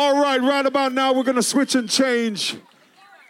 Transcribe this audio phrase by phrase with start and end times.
[0.00, 2.56] All right, right about now, we're going to switch and change.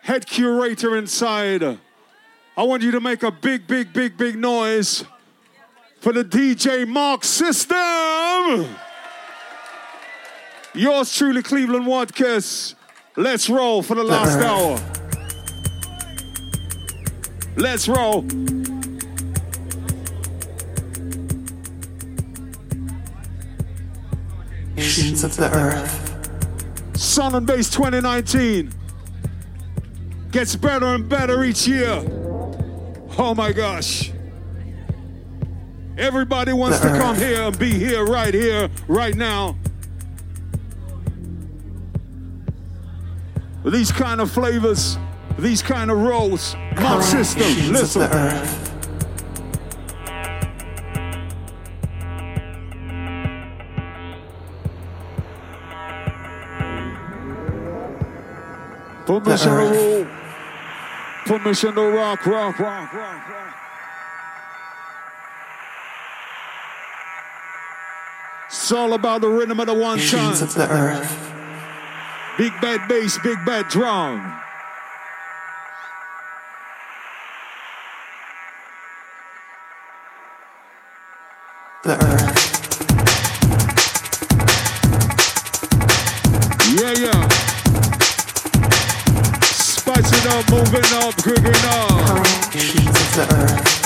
[0.03, 1.63] Head curator inside.
[1.63, 5.03] I want you to make a big, big, big, big noise
[6.03, 8.69] for the DJ Mark System.
[10.75, 12.75] Yours truly, Cleveland Watkins.
[13.17, 14.79] Let's roll for the last hour.
[17.57, 18.21] Let's roll.
[24.77, 26.08] Nations of the earth.
[26.99, 28.73] Sun and Bass 2019
[30.33, 32.03] gets better and better each year.
[33.17, 34.11] Oh my gosh.
[35.97, 39.57] Everybody wants to come here and be here, right here, right now.
[43.65, 44.99] These kind of flavors,
[45.39, 46.57] these kind of rolls.
[46.81, 48.68] Mark system, listen.
[59.09, 60.07] Permission to rule.
[61.25, 63.55] Permission to rock, rock, rock, rock, rock.
[68.49, 70.33] It's all about the rhythm of the one time.
[70.33, 71.33] of the earth.
[72.37, 74.21] Big bad bass, big bad drum.
[81.85, 82.58] The earth.
[90.51, 92.25] Moving up, cooking up.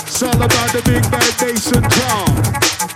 [0.07, 2.29] It's all about the big bad bass and drum.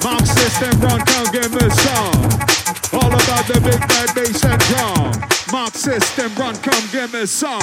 [0.02, 2.46] Mom system run, come give me some.
[2.92, 5.12] All about the big bad bass and drum.
[5.52, 7.60] Mark system run, come give me some.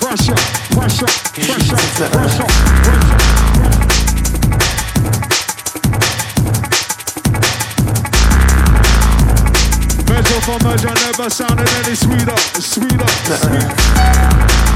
[0.00, 0.36] Pressure,
[0.74, 2.71] pressure, pressure, pressure.
[10.58, 14.68] Measure never sounded any sweeter, sweeter, sweeter.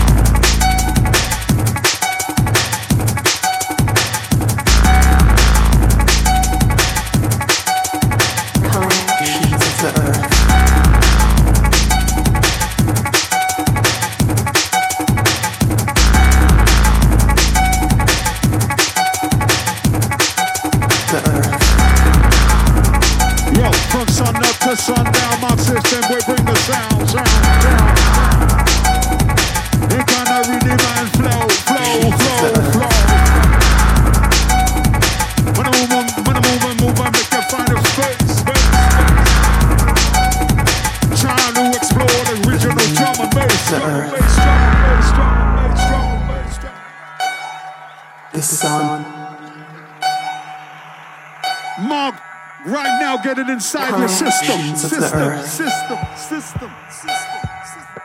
[54.39, 54.61] system.
[54.61, 55.47] Of the System, earth.
[55.47, 58.03] system, system, system, system.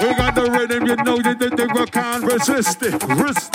[0.00, 3.02] We got the rhythm, you know that the nigga can't resist it.
[3.08, 3.45] Resist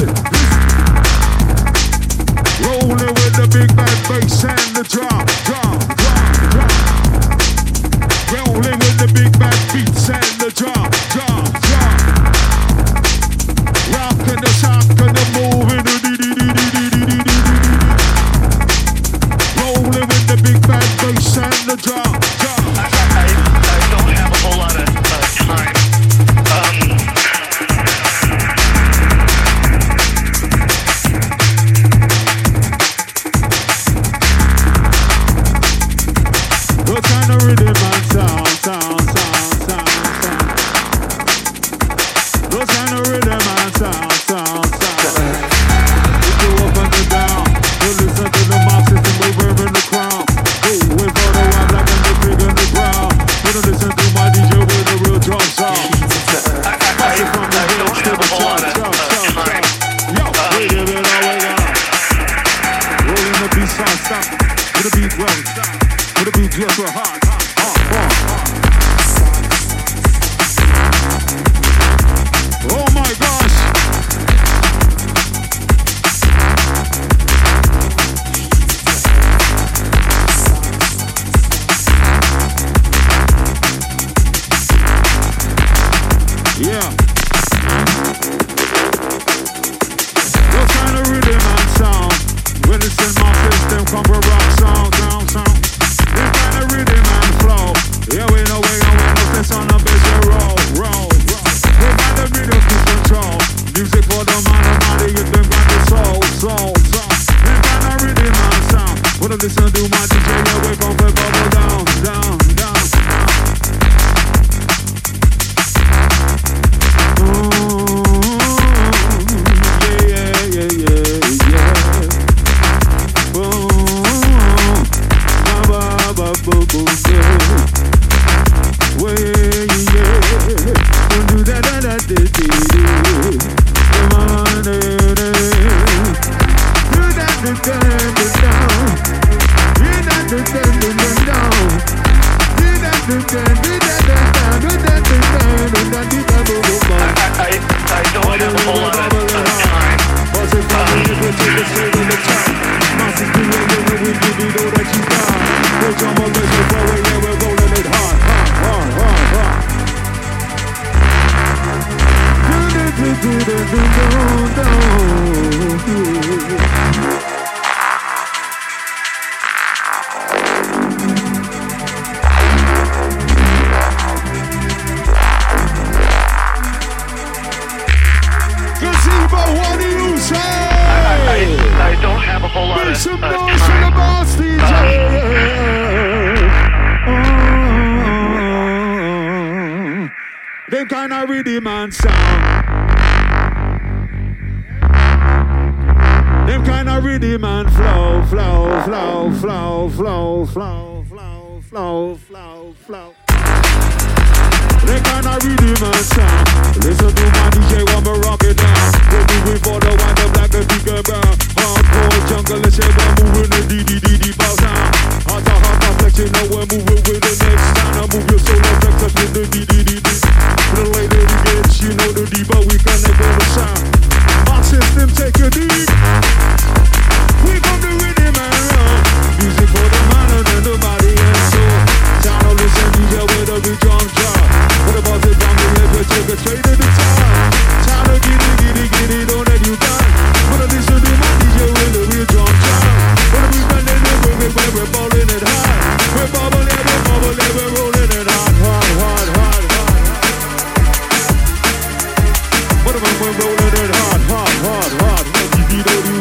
[253.22, 255.26] I'm rolling it hard, hard, hard, hard.
[255.38, 256.12] Make you beat every.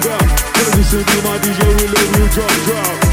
[0.76, 3.09] Listen to my DJ, we drop, drop.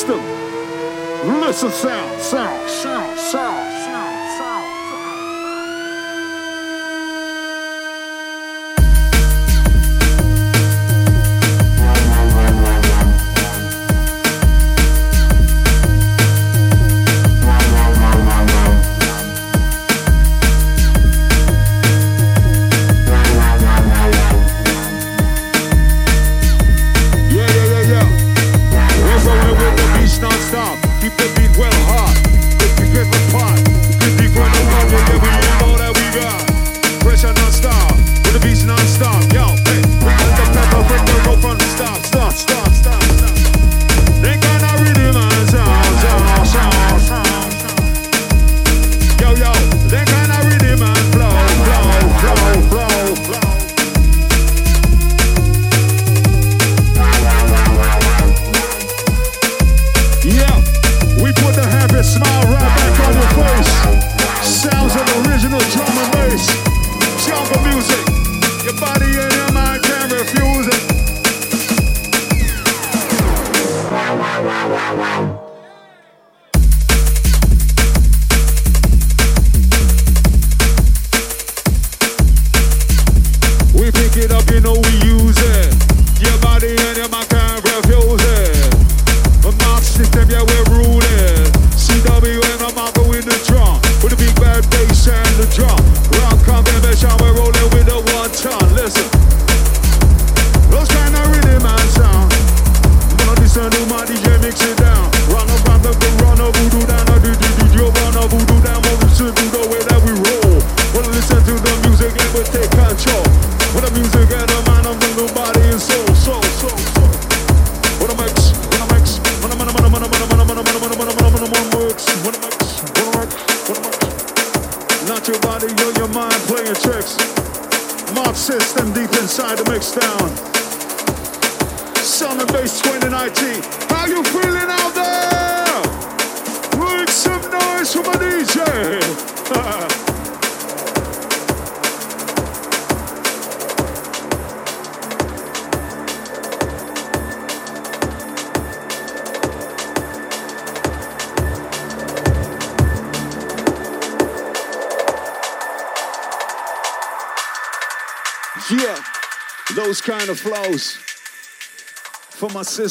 [0.00, 0.20] system.
[1.40, 2.09] Listen sound.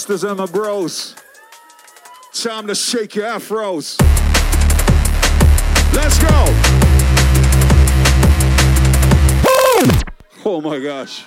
[0.09, 1.15] Sisters and my bros.
[2.33, 3.95] Time to shake your afros.
[5.93, 6.29] Let's go.
[10.45, 11.25] Oh my gosh.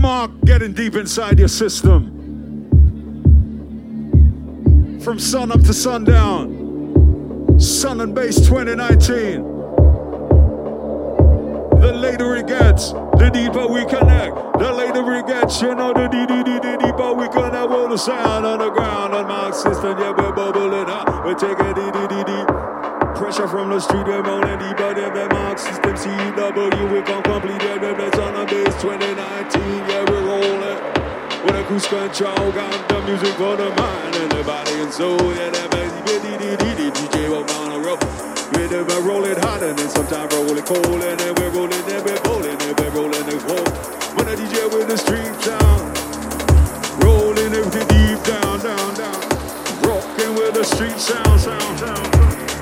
[0.00, 2.10] Mark getting deep inside your system.
[5.02, 7.58] From sun up to sundown.
[7.60, 9.63] Sun and Bass 2019.
[11.84, 14.32] The later it gets, the deeper we connect.
[14.56, 17.92] The later it gets, you know, the dee dee dee dee deeper we connect with
[17.92, 19.92] the sound on the ground on my system.
[20.00, 21.04] Yeah, we're bubbling up.
[21.28, 22.44] We're taking dee dee dee dee.
[23.20, 25.92] Pressure from the street, we're rolling deeper than the mark system.
[25.92, 27.60] CW, we come complete.
[27.60, 29.60] Yeah, we're on the base 2019.
[29.84, 30.80] Yeah, we're rolling.
[31.44, 35.20] With a cruise control, got the music for the mind and the body and soul.
[35.36, 36.00] Yeah, that baby,
[36.96, 38.43] DJ walk on the road.
[38.54, 42.22] We're never rolling hot and then sometimes rolling cold and then we're rolling and we're
[42.22, 43.66] bowling and we're rolling the cold.
[44.14, 45.90] When the DJ with the street sound,
[47.02, 49.20] rolling everything deep down, down, down.
[49.82, 52.06] Rocking with the street sound, sound, sound.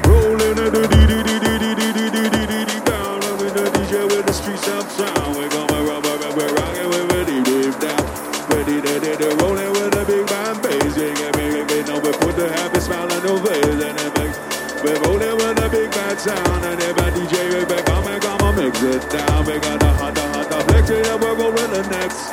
[0.09, 3.21] Rolling and the dee dee dee dee dee dee dee dee dee dee dee down.
[3.21, 5.37] And with the DJ with the street sound, sound.
[5.37, 8.05] We're gonna rock, rock, rock, we're rocking with the deep deep down.
[8.49, 10.97] Ready to do the rolling with the big band bass.
[10.97, 14.13] Yeah, yeah, yeah, yeah, no, we put the happy smile on the face and it
[14.17, 15.62] makes we're rolling with the
[16.15, 19.47] bad sound and DJ we back on mix it down.
[19.47, 22.33] We got hot, hot, flex it and we're rolling the next.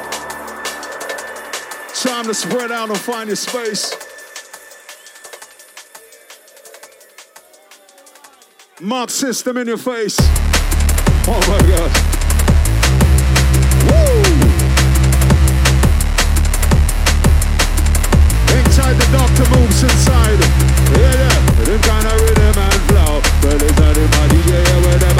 [2.04, 3.96] Time to spread out and find your space.
[8.82, 10.18] Mark system in your face.
[11.28, 11.92] Oh my God.
[13.88, 14.20] Woo!
[18.60, 20.40] Inside the doctor moves inside.
[21.00, 21.64] Yeah, yeah.
[21.64, 22.39] Them kind of
[23.50, 25.19] well, everybody, yeah.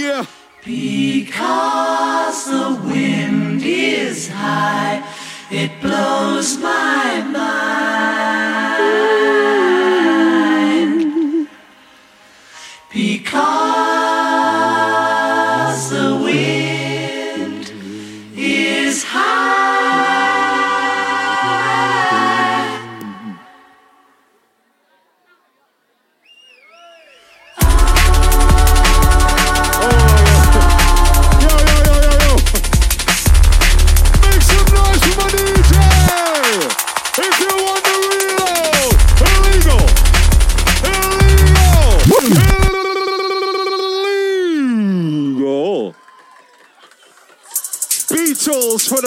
[0.00, 0.24] Yeah.
[0.64, 5.06] Because the wind is high,
[5.50, 7.69] it blows my mind.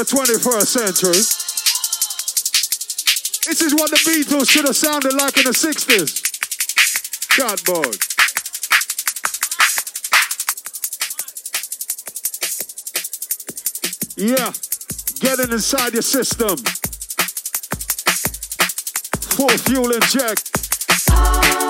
[0.03, 1.23] the 21st century.
[3.45, 6.21] This is what the Beatles should have sounded like in the 60s.
[7.29, 7.97] Cardboard.
[14.17, 14.51] Yeah,
[15.19, 16.57] getting inside your system.
[19.37, 21.62] Full fuel inject.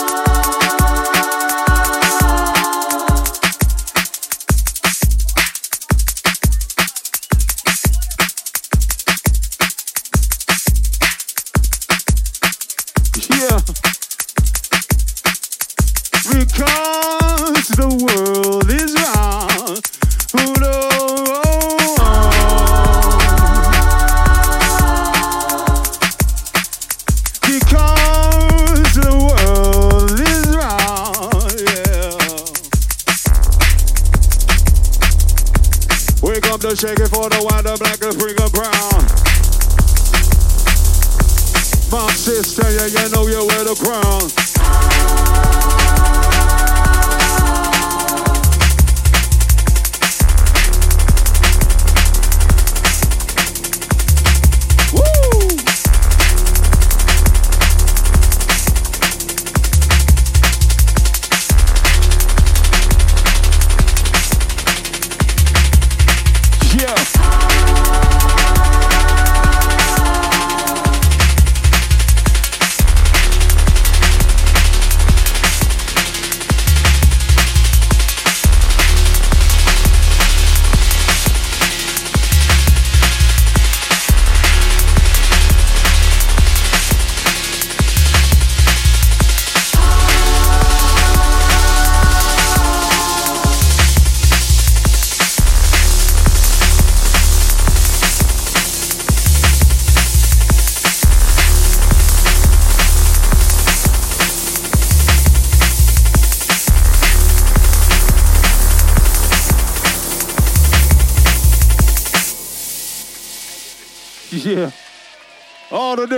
[42.09, 44.52] sister, yeah, you know you wear the crown.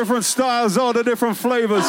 [0.06, 1.84] Different styles, all the different flavors.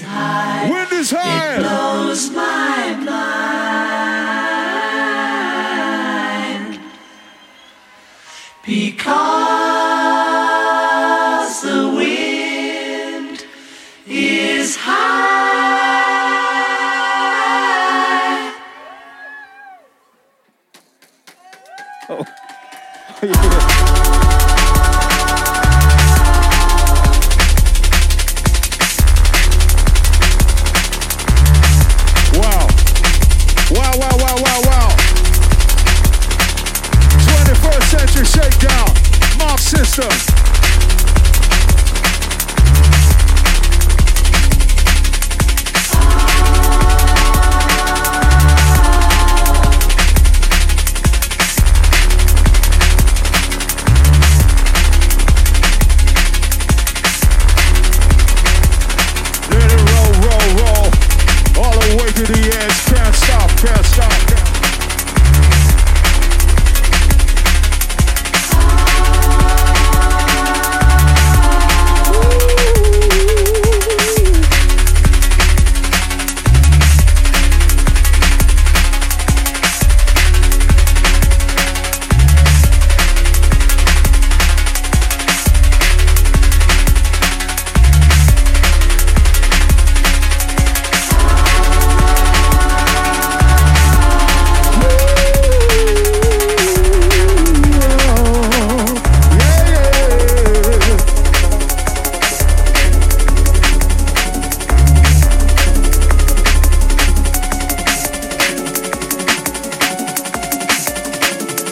[0.00, 0.47] High.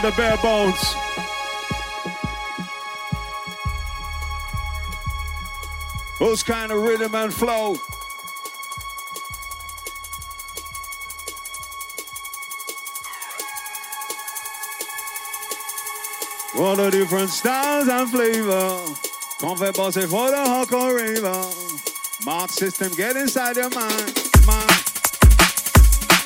[0.00, 0.94] To the bare bones.
[6.18, 7.76] Those kind of rhythm and flow.
[16.58, 18.80] All the different styles and flavor.
[19.40, 22.26] Qu'on fait for the hardcore raver.
[22.26, 24.30] Mark system, get inside your mind.
[24.46, 24.68] mind.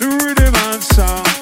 [0.00, 1.39] The rhythm and sound.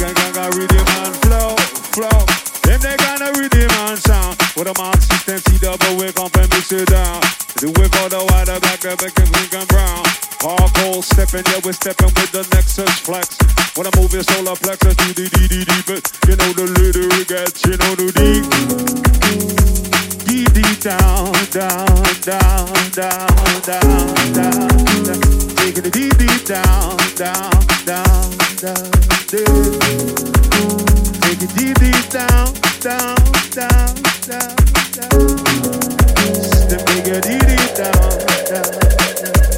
[0.00, 1.52] Can get a rhythm and flow,
[1.92, 2.24] flow.
[2.64, 4.34] Them they got a rhythm and sound.
[4.56, 7.20] With a mark system, see double way, come and mix it down.
[7.60, 10.02] The way for the wider back, the back, and pink and brown.
[10.40, 13.36] Hardcore stepping, yeah, we're stepping with the Nexus flex.
[13.76, 16.64] When I move your solar plexus, do the D D D, but you know the
[16.80, 18.89] lyric gets, you know the D.
[20.80, 21.84] Down, down,
[22.22, 24.64] down, down, down, down,
[25.04, 25.20] down.
[25.56, 27.52] Taking the D D down, down,
[27.84, 28.88] down, down,
[29.28, 29.70] down.
[31.20, 33.20] Take it D D down, down,
[33.52, 33.92] down,
[34.24, 34.56] down,
[34.96, 35.36] down.
[36.40, 38.16] Step take it D D down,
[38.48, 38.72] down,
[39.20, 39.49] down.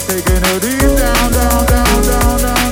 [0.00, 2.63] taking, taking her deep down, down, down, down, down.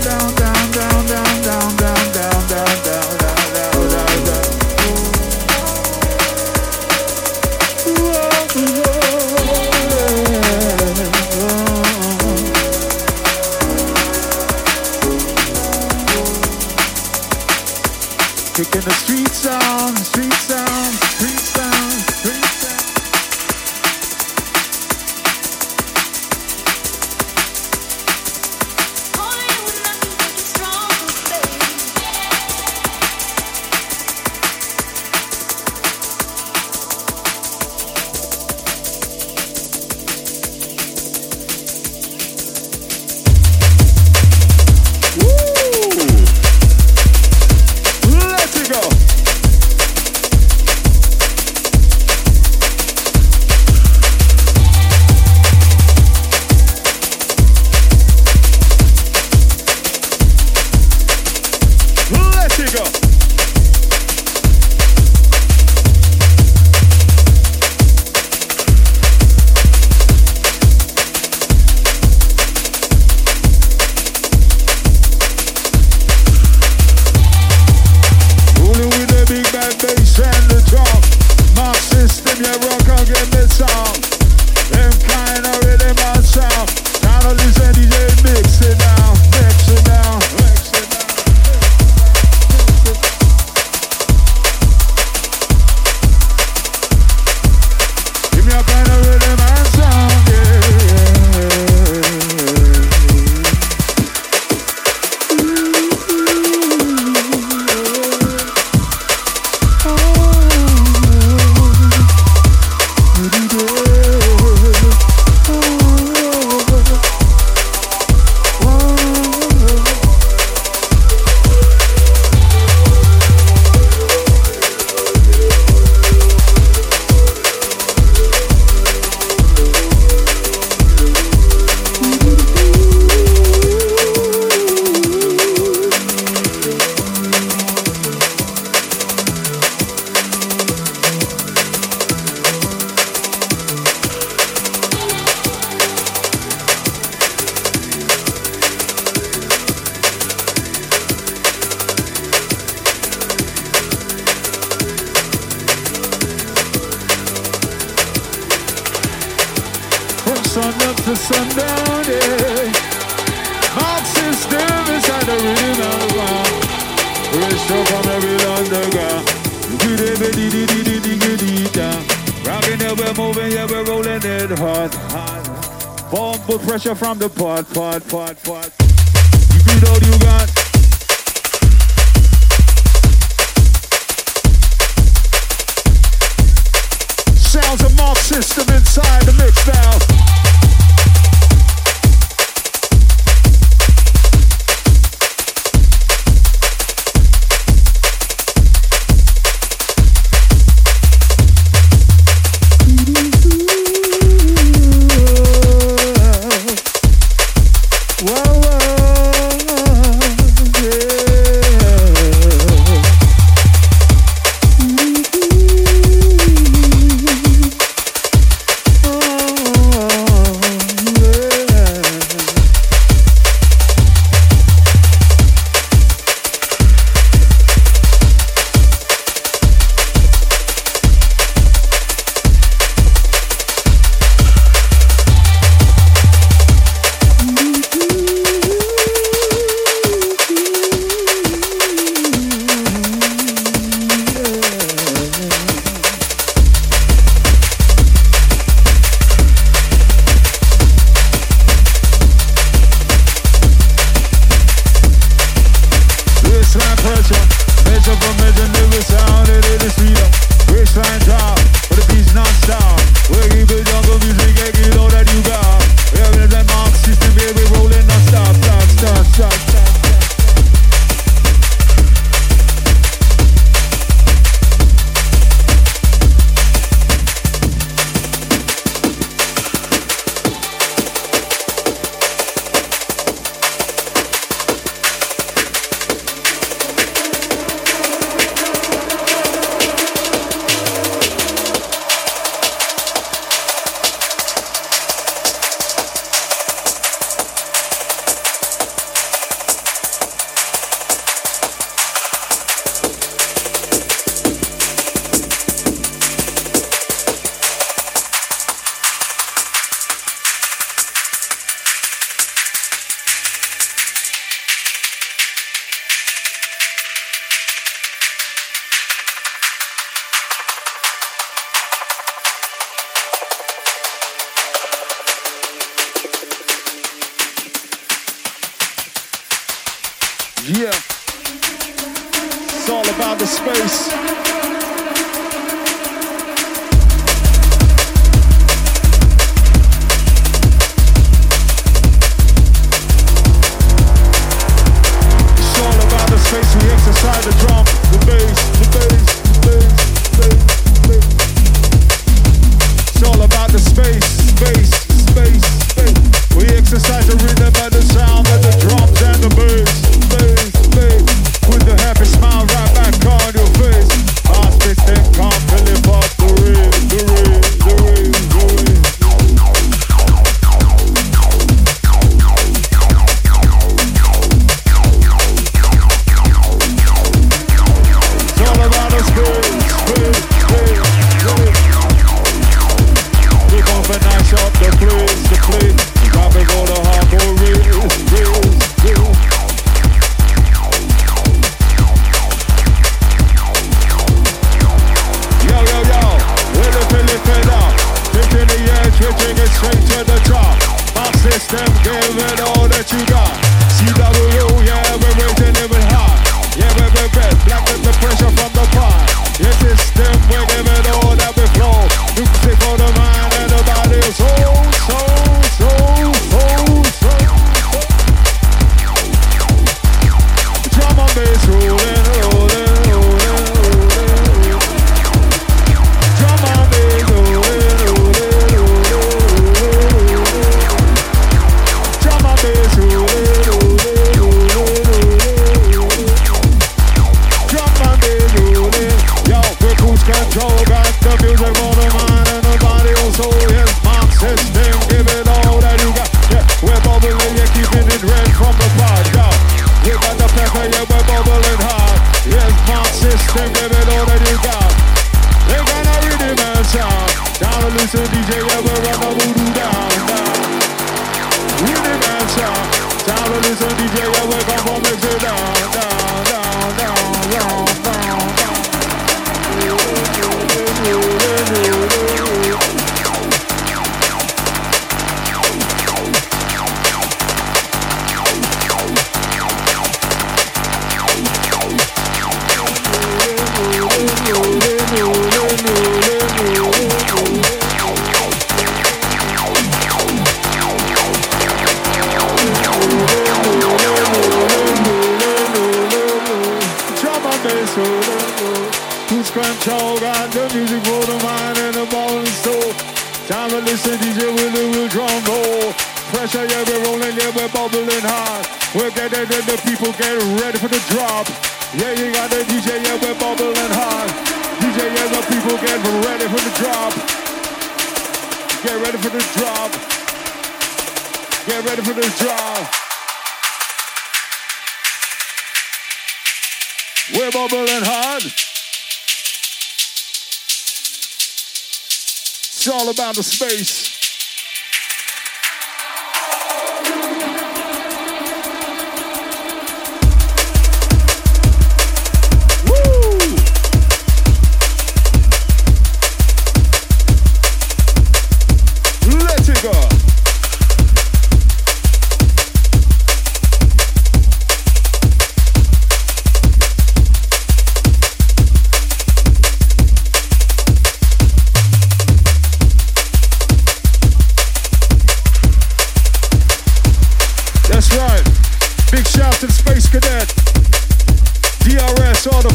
[453.55, 454.02] Baby, it.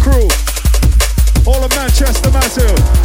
[0.08, 0.28] crew.
[1.46, 2.97] All of Manchester Massive.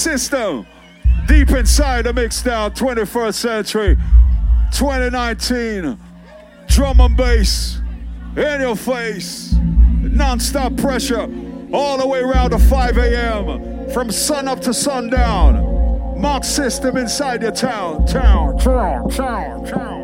[0.00, 0.66] system
[1.26, 3.96] deep inside the mix down 21st century
[4.72, 5.98] 2019
[6.68, 7.80] drum and bass
[8.36, 9.54] in your face
[10.00, 11.28] non-stop pressure
[11.72, 16.20] all the way around to 5 a.m from sun up to sundown.
[16.20, 19.99] Mark system inside your town town town town town.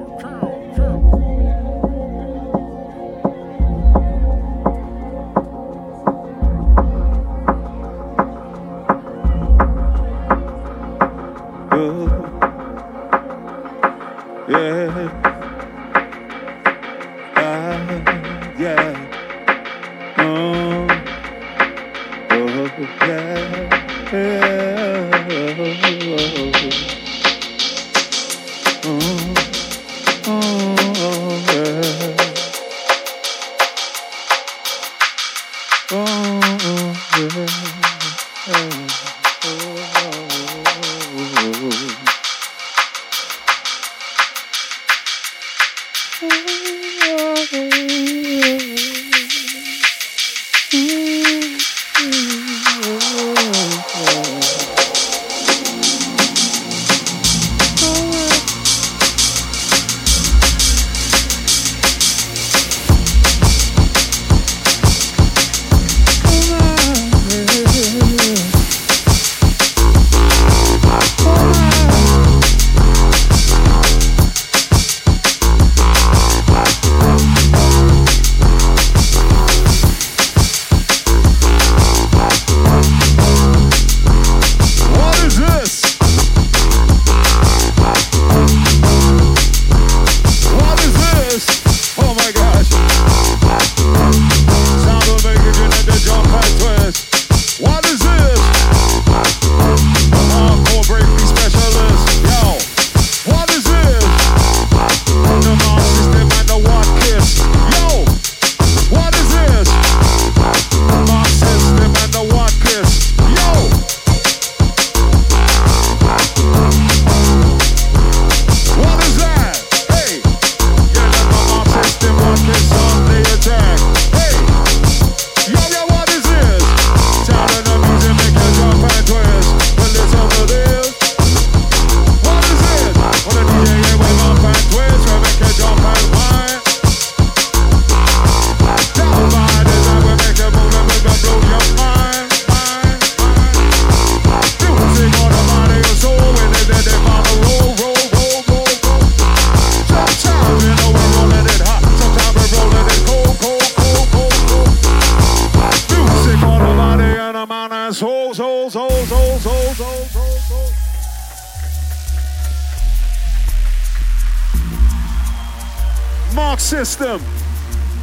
[166.59, 167.21] system.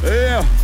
[0.02, 0.63] Yeah.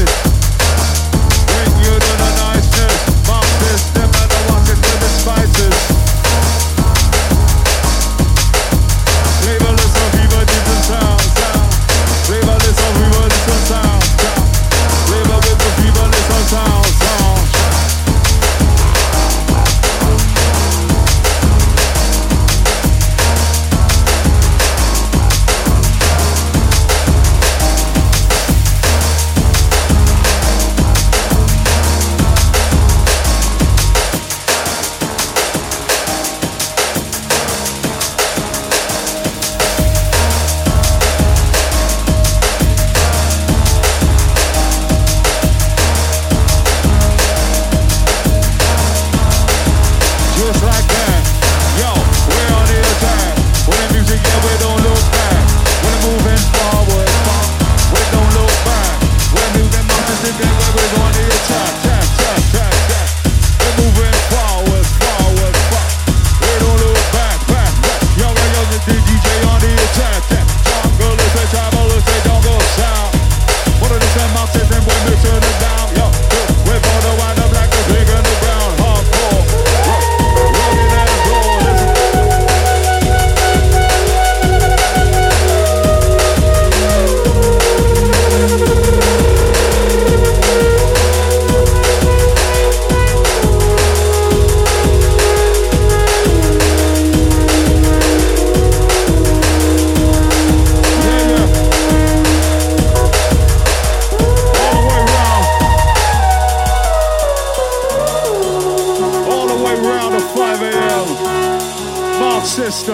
[0.00, 0.29] Listen.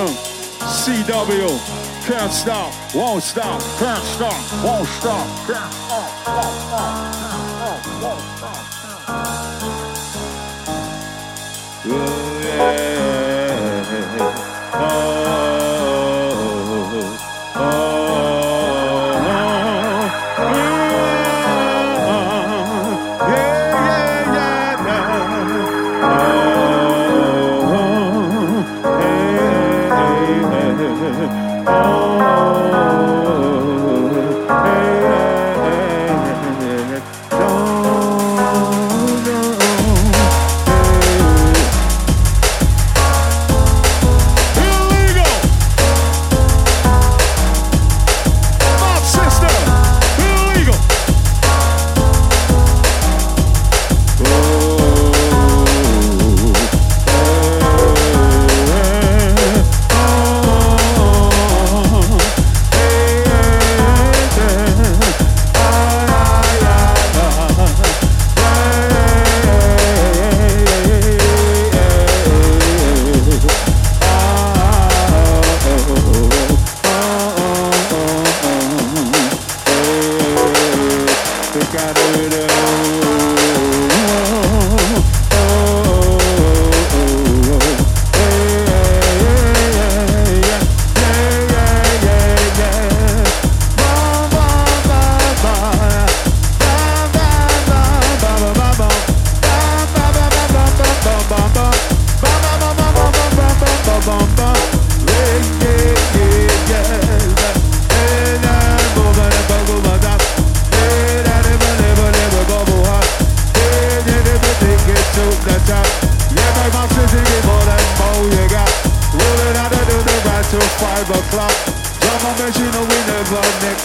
[0.04, 1.48] CW,
[2.06, 8.20] can't stop, won't stop, can't stop, won't stop, can't stop, won't stop, can't stop, won't
[8.36, 8.66] stop.
[12.44, 12.95] Yeah.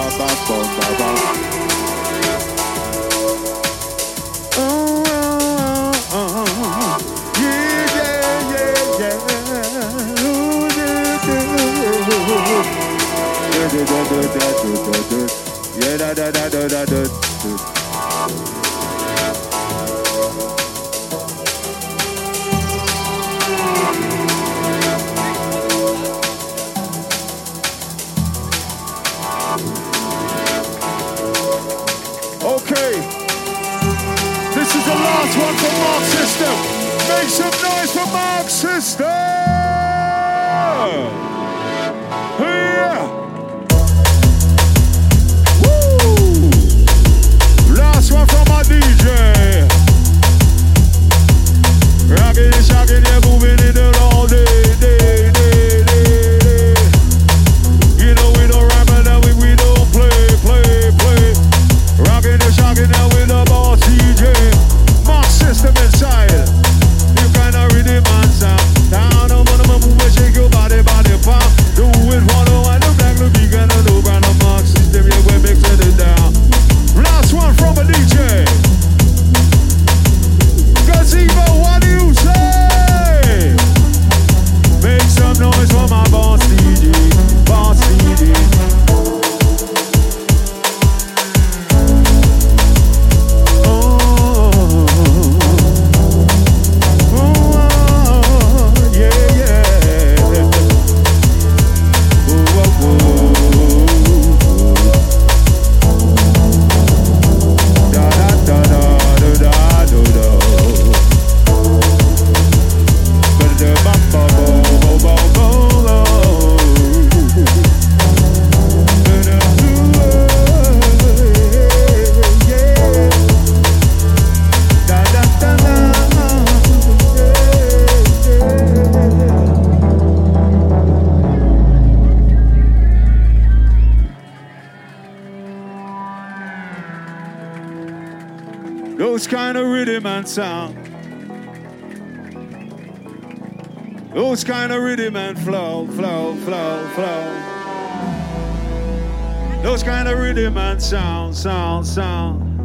[151.84, 152.56] Sound.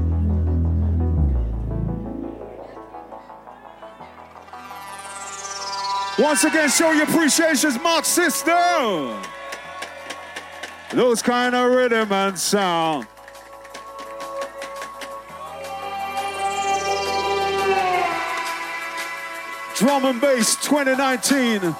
[6.18, 9.22] Once again, show your appreciations, Mark System.
[10.92, 13.06] Those kind of rhythm and sound.
[19.76, 21.74] Drum and Bass 2019.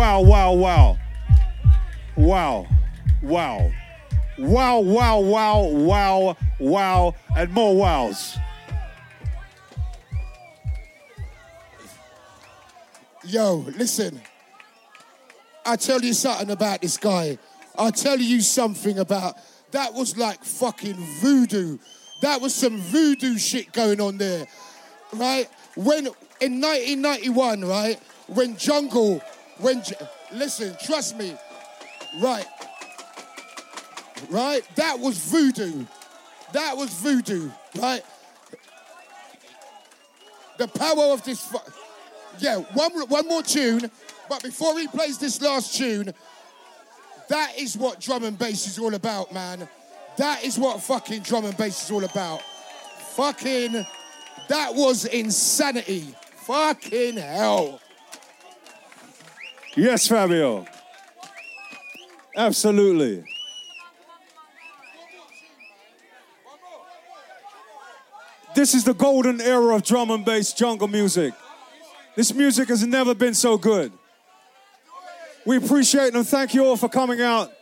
[0.00, 0.98] Wow, wow, wow.
[2.16, 2.66] Wow,
[3.22, 3.70] wow.
[4.38, 8.38] Wow, wow, wow, wow, wow, and more wows.
[13.26, 14.18] Yo, listen.
[15.66, 17.36] I tell you something about this guy.
[17.76, 19.36] I'll tell you something about
[19.72, 21.76] that was like fucking voodoo.
[22.22, 24.46] That was some voodoo shit going on there.
[25.12, 25.46] Right?
[25.76, 26.06] When
[26.40, 28.00] in 1991, right?
[28.28, 29.20] When Jungle,
[29.60, 29.82] when
[30.32, 31.36] listen, trust me.
[32.20, 32.46] Right.
[34.28, 34.62] Right?
[34.76, 35.86] That was voodoo.
[36.52, 38.02] That was voodoo, right?
[40.58, 41.58] The power of this fu-
[42.38, 43.90] yeah, one, one more tune.
[44.28, 46.12] But before he plays this last tune,
[47.28, 49.68] that is what drum and bass is all about, man.
[50.16, 52.42] That is what fucking drum and bass is all about.
[53.14, 53.72] Fucking,
[54.48, 56.14] that was insanity.
[56.46, 57.80] Fucking hell.
[59.76, 60.66] Yes, Fabio.
[62.36, 63.24] Absolutely.
[68.54, 71.34] This is the golden era of drum and bass jungle music.
[72.16, 73.92] This music has never been so good.
[75.46, 77.52] We appreciate and thank you all for coming out.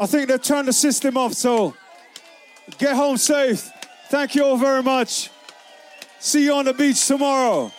[0.00, 1.74] I think they've turned the system off, so
[2.78, 3.70] get home safe.
[4.08, 5.30] Thank you all very much.
[6.18, 7.70] See you on the beach tomorrow.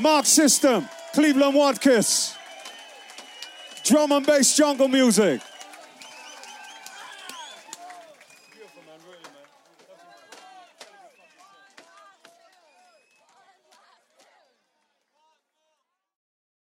[0.00, 2.36] Mark System, Cleveland Watkins.
[3.84, 5.40] Drum and bass jungle music.